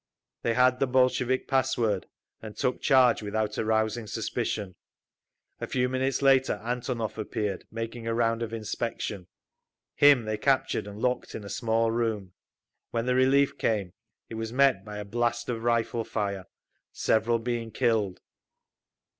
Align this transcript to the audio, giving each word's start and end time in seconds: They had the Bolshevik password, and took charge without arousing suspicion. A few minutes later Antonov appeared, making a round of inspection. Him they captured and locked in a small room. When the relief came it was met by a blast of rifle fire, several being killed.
They 0.41 0.55
had 0.55 0.79
the 0.79 0.87
Bolshevik 0.87 1.47
password, 1.47 2.07
and 2.41 2.57
took 2.57 2.81
charge 2.81 3.21
without 3.21 3.59
arousing 3.59 4.07
suspicion. 4.07 4.73
A 5.59 5.67
few 5.67 5.87
minutes 5.89 6.23
later 6.23 6.59
Antonov 6.63 7.19
appeared, 7.19 7.65
making 7.69 8.07
a 8.07 8.13
round 8.15 8.41
of 8.41 8.51
inspection. 8.51 9.27
Him 9.93 10.25
they 10.25 10.39
captured 10.39 10.87
and 10.87 10.97
locked 10.99 11.35
in 11.35 11.43
a 11.43 11.49
small 11.49 11.91
room. 11.91 12.33
When 12.89 13.05
the 13.05 13.13
relief 13.13 13.59
came 13.59 13.93
it 14.27 14.33
was 14.41 14.51
met 14.51 14.83
by 14.83 14.97
a 14.97 15.05
blast 15.05 15.49
of 15.49 15.61
rifle 15.61 16.03
fire, 16.03 16.47
several 16.91 17.37
being 17.37 17.69
killed. 17.69 18.21